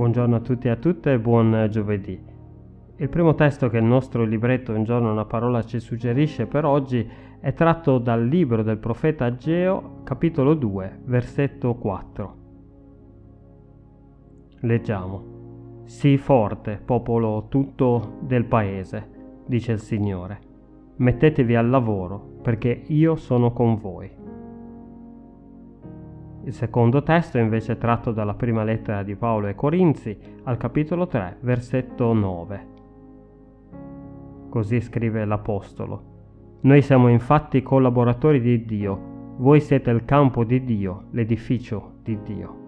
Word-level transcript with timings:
Buongiorno 0.00 0.36
a 0.36 0.40
tutti 0.40 0.66
e 0.66 0.70
a 0.70 0.76
tutte 0.76 1.12
e 1.12 1.18
buon 1.18 1.68
giovedì. 1.70 2.18
Il 2.96 3.08
primo 3.10 3.34
testo 3.34 3.68
che 3.68 3.76
il 3.76 3.84
nostro 3.84 4.24
libretto 4.24 4.72
Un 4.72 4.82
giorno 4.82 5.12
una 5.12 5.26
parola 5.26 5.62
ci 5.62 5.78
suggerisce 5.78 6.46
per 6.46 6.64
oggi 6.64 7.06
è 7.38 7.52
tratto 7.52 7.98
dal 7.98 8.26
libro 8.26 8.62
del 8.62 8.78
profeta 8.78 9.26
Ageo, 9.26 10.00
capitolo 10.02 10.54
2, 10.54 11.00
versetto 11.04 11.74
4. 11.74 12.36
Leggiamo. 14.60 15.82
Sii 15.84 16.16
forte, 16.16 16.80
popolo 16.82 17.48
tutto 17.50 18.20
del 18.22 18.46
paese, 18.46 19.06
dice 19.44 19.72
il 19.72 19.80
Signore. 19.80 20.38
Mettetevi 20.96 21.54
al 21.54 21.68
lavoro, 21.68 22.38
perché 22.40 22.84
io 22.86 23.16
sono 23.16 23.52
con 23.52 23.76
voi. 23.76 24.10
Il 26.44 26.54
secondo 26.54 27.02
testo 27.02 27.36
è 27.38 27.40
invece 27.40 27.76
tratto 27.76 28.12
dalla 28.12 28.34
prima 28.34 28.64
lettera 28.64 29.02
di 29.02 29.14
Paolo 29.14 29.46
ai 29.46 29.54
Corinzi, 29.54 30.16
al 30.44 30.56
capitolo 30.56 31.06
3, 31.06 31.38
versetto 31.40 32.12
9. 32.12 32.66
Così 34.48 34.80
scrive 34.80 35.24
l'Apostolo. 35.24 36.02
Noi 36.62 36.82
siamo 36.82 37.08
infatti 37.08 37.62
collaboratori 37.62 38.40
di 38.40 38.64
Dio, 38.64 39.34
voi 39.36 39.60
siete 39.60 39.90
il 39.90 40.04
campo 40.04 40.44
di 40.44 40.64
Dio, 40.64 41.04
l'edificio 41.10 41.94
di 42.02 42.18
Dio. 42.22 42.59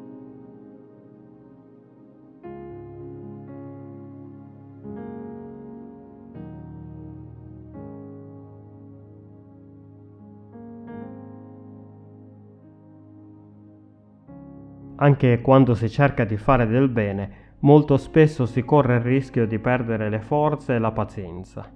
Anche 14.97 15.41
quando 15.41 15.75
si 15.75 15.89
cerca 15.89 16.25
di 16.25 16.37
fare 16.37 16.67
del 16.67 16.89
bene, 16.89 17.31
molto 17.61 17.97
spesso 17.97 18.47
si 18.47 18.63
corre 18.63 18.97
il 18.97 19.03
rischio 19.03 19.47
di 19.47 19.59
perdere 19.59 20.09
le 20.09 20.21
forze 20.21 20.75
e 20.75 20.79
la 20.79 20.93
pazienza. 20.93 21.71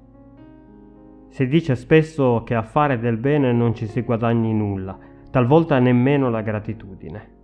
Si 1.29 1.47
dice 1.49 1.75
spesso 1.75 2.43
che 2.45 2.55
a 2.55 2.63
fare 2.63 2.99
del 2.99 3.17
bene 3.17 3.53
non 3.53 3.75
ci 3.75 3.87
si 3.87 4.03
guadagni 4.03 4.55
nulla, 4.55 4.97
talvolta 5.31 5.79
nemmeno 5.79 6.31
la 6.31 6.41
gratitudine. 6.41 7.35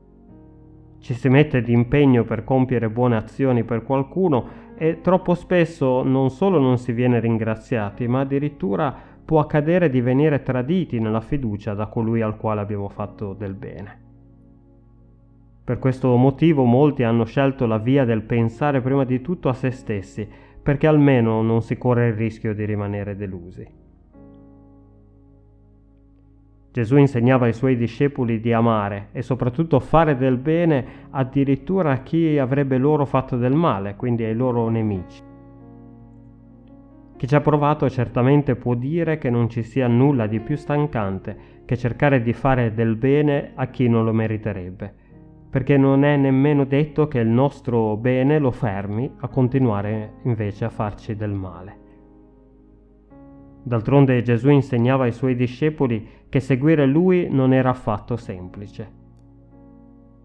Ci 0.98 1.14
si 1.14 1.28
mette 1.28 1.62
di 1.62 1.72
impegno 1.72 2.24
per 2.24 2.44
compiere 2.44 2.88
buone 2.88 3.16
azioni 3.16 3.64
per 3.64 3.82
qualcuno 3.82 4.60
e 4.76 5.00
troppo 5.00 5.34
spesso 5.34 6.02
non 6.02 6.30
solo 6.30 6.58
non 6.58 6.78
si 6.78 6.92
viene 6.92 7.18
ringraziati, 7.18 8.06
ma 8.06 8.20
addirittura 8.20 8.94
può 9.24 9.40
accadere 9.40 9.90
di 9.90 10.00
venire 10.00 10.42
traditi 10.42 11.00
nella 11.00 11.20
fiducia 11.20 11.74
da 11.74 11.86
colui 11.86 12.20
al 12.20 12.36
quale 12.36 12.60
abbiamo 12.60 12.88
fatto 12.88 13.34
del 13.34 13.54
bene. 13.54 14.11
Per 15.64 15.78
questo 15.78 16.16
motivo 16.16 16.64
molti 16.64 17.04
hanno 17.04 17.24
scelto 17.24 17.66
la 17.66 17.78
via 17.78 18.04
del 18.04 18.22
pensare 18.22 18.80
prima 18.80 19.04
di 19.04 19.20
tutto 19.20 19.48
a 19.48 19.52
se 19.52 19.70
stessi, 19.70 20.28
perché 20.60 20.88
almeno 20.88 21.40
non 21.40 21.62
si 21.62 21.78
corre 21.78 22.08
il 22.08 22.14
rischio 22.14 22.52
di 22.52 22.64
rimanere 22.64 23.14
delusi. 23.14 23.80
Gesù 26.72 26.96
insegnava 26.96 27.46
ai 27.46 27.52
suoi 27.52 27.76
discepoli 27.76 28.40
di 28.40 28.52
amare 28.52 29.08
e 29.12 29.22
soprattutto 29.22 29.78
fare 29.78 30.16
del 30.16 30.36
bene 30.36 30.84
addirittura 31.10 31.92
a 31.92 32.02
chi 32.02 32.38
avrebbe 32.38 32.76
loro 32.76 33.04
fatto 33.04 33.36
del 33.36 33.54
male, 33.54 33.94
quindi 33.94 34.24
ai 34.24 34.34
loro 34.34 34.68
nemici. 34.68 35.22
Chi 37.16 37.28
ci 37.28 37.34
ha 37.36 37.40
provato 37.40 37.88
certamente 37.88 38.56
può 38.56 38.74
dire 38.74 39.16
che 39.16 39.30
non 39.30 39.48
ci 39.48 39.62
sia 39.62 39.86
nulla 39.86 40.26
di 40.26 40.40
più 40.40 40.56
stancante 40.56 41.60
che 41.64 41.76
cercare 41.76 42.20
di 42.20 42.32
fare 42.32 42.74
del 42.74 42.96
bene 42.96 43.52
a 43.54 43.66
chi 43.68 43.86
non 43.86 44.04
lo 44.04 44.12
meriterebbe 44.12 45.01
perché 45.52 45.76
non 45.76 46.02
è 46.02 46.16
nemmeno 46.16 46.64
detto 46.64 47.08
che 47.08 47.18
il 47.18 47.28
nostro 47.28 47.98
bene 47.98 48.38
lo 48.38 48.50
fermi 48.50 49.12
a 49.18 49.28
continuare 49.28 50.14
invece 50.22 50.64
a 50.64 50.70
farci 50.70 51.14
del 51.14 51.32
male. 51.32 51.76
D'altronde 53.62 54.22
Gesù 54.22 54.48
insegnava 54.48 55.04
ai 55.04 55.12
suoi 55.12 55.36
discepoli 55.36 56.08
che 56.30 56.40
seguire 56.40 56.86
lui 56.86 57.28
non 57.30 57.52
era 57.52 57.68
affatto 57.68 58.16
semplice. 58.16 58.90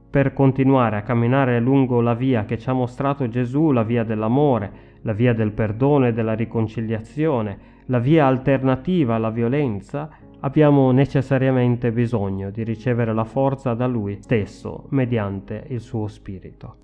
Per 0.09 0.31
continuare 0.31 0.95
a 0.95 1.01
camminare 1.01 1.59
lungo 1.59 1.99
la 1.99 2.13
via 2.13 2.45
che 2.45 2.57
ci 2.57 2.69
ha 2.69 2.73
mostrato 2.73 3.27
Gesù, 3.27 3.71
la 3.71 3.83
via 3.83 4.05
dell'amore, 4.05 4.71
la 5.01 5.11
via 5.11 5.33
del 5.33 5.51
perdono 5.51 6.07
e 6.07 6.13
della 6.13 6.35
riconciliazione, 6.35 7.59
la 7.88 7.99
via 7.99 8.25
alternativa 8.25 9.15
alla 9.15 9.29
violenza, 9.31 10.09
abbiamo 10.41 10.91
necessariamente 10.91 11.91
bisogno 11.91 12.49
di 12.51 12.63
ricevere 12.63 13.13
la 13.13 13.23
forza 13.23 13.73
da 13.73 13.87
Lui 13.87 14.19
stesso 14.21 14.85
mediante 14.89 15.65
il 15.69 15.79
suo 15.79 16.07
Spirito. 16.07 16.75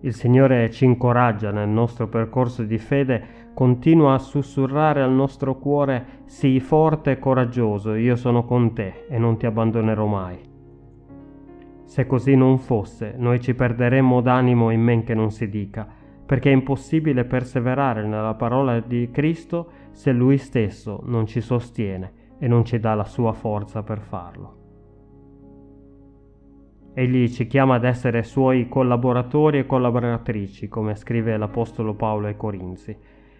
Il 0.00 0.14
Signore 0.14 0.68
ci 0.70 0.84
incoraggia 0.84 1.52
nel 1.52 1.68
nostro 1.68 2.08
percorso 2.08 2.64
di 2.64 2.78
fede, 2.78 3.50
continua 3.54 4.14
a 4.14 4.18
sussurrare 4.18 5.00
al 5.00 5.12
nostro 5.12 5.58
cuore, 5.58 6.22
sii 6.24 6.58
forte 6.58 7.12
e 7.12 7.18
coraggioso, 7.20 7.94
io 7.94 8.16
sono 8.16 8.44
con 8.44 8.74
te 8.74 9.06
e 9.08 9.16
non 9.18 9.36
ti 9.36 9.46
abbandonerò 9.46 10.06
mai. 10.06 10.50
Se 11.84 12.06
così 12.06 12.34
non 12.34 12.58
fosse, 12.58 13.14
noi 13.16 13.40
ci 13.40 13.54
perderemmo 13.54 14.20
d'animo 14.20 14.70
in 14.70 14.80
men 14.80 15.04
che 15.04 15.14
non 15.14 15.30
si 15.30 15.48
dica, 15.48 15.86
perché 16.32 16.48
è 16.48 16.54
impossibile 16.54 17.26
perseverare 17.26 18.06
nella 18.06 18.32
parola 18.32 18.80
di 18.80 19.10
Cristo 19.12 19.70
se 19.90 20.12
Lui 20.12 20.38
stesso 20.38 21.02
non 21.04 21.26
ci 21.26 21.42
sostiene 21.42 22.36
e 22.38 22.48
non 22.48 22.64
ci 22.64 22.80
dà 22.80 22.94
la 22.94 23.04
sua 23.04 23.34
forza 23.34 23.82
per 23.82 24.00
farlo. 24.00 24.56
Egli 26.94 27.28
ci 27.28 27.46
chiama 27.46 27.74
ad 27.74 27.84
essere 27.84 28.22
suoi 28.22 28.66
collaboratori 28.66 29.58
e 29.58 29.66
collaboratrici, 29.66 30.68
come 30.68 30.94
scrive 30.94 31.36
l'Apostolo 31.36 31.92
Paolo 31.92 32.28
ai 32.28 32.36
Corinzi. 32.38 32.96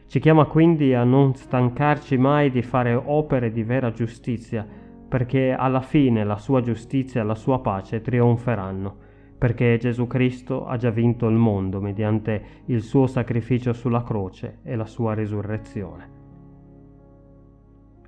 Ci 0.06 0.20
chiama 0.20 0.44
quindi 0.44 0.92
a 0.92 1.02
non 1.02 1.34
stancarci 1.34 2.18
mai 2.18 2.50
di 2.50 2.60
fare 2.60 2.92
opere 2.92 3.52
di 3.52 3.62
vera 3.62 3.90
giustizia, 3.92 4.68
perché 5.08 5.54
alla 5.58 5.80
fine 5.80 6.24
la 6.24 6.36
sua 6.36 6.60
giustizia 6.60 7.22
e 7.22 7.24
la 7.24 7.36
sua 7.36 7.58
pace 7.60 8.02
trionferanno 8.02 9.11
perché 9.42 9.76
Gesù 9.76 10.06
Cristo 10.06 10.66
ha 10.66 10.76
già 10.76 10.90
vinto 10.90 11.26
il 11.26 11.34
mondo 11.34 11.80
mediante 11.80 12.62
il 12.66 12.80
suo 12.80 13.08
sacrificio 13.08 13.72
sulla 13.72 14.04
croce 14.04 14.58
e 14.62 14.76
la 14.76 14.86
sua 14.86 15.14
risurrezione. 15.14 16.10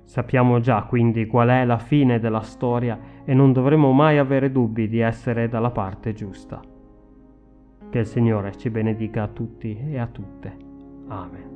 Sappiamo 0.05 0.61
già 0.61 0.83
quindi 0.83 1.25
qual 1.25 1.49
è 1.49 1.65
la 1.65 1.77
fine 1.77 2.21
della 2.21 2.39
storia 2.39 2.97
e 3.25 3.33
non 3.33 3.51
dovremo 3.51 3.91
mai 3.91 4.17
avere 4.17 4.49
dubbi 4.49 4.87
di 4.87 4.99
essere 4.99 5.49
dalla 5.49 5.71
parte 5.71 6.13
giusta. 6.13 6.61
Che 7.89 7.99
il 7.99 8.05
Signore 8.05 8.55
ci 8.55 8.69
benedica 8.69 9.23
a 9.23 9.27
tutti 9.27 9.77
e 9.77 9.97
a 9.99 10.07
tutte. 10.07 10.55
Amen. 11.09 11.54